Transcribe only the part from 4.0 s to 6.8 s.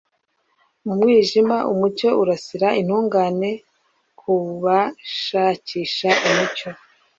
Kubashakisha umucyo